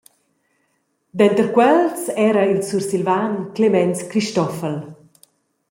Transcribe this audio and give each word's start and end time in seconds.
Denter 1.19 1.47
quels 1.55 2.01
era 2.29 2.43
il 2.51 2.61
Sursilvan 2.69 3.33
Clemens 3.55 3.99
Christoffel. 4.11 4.75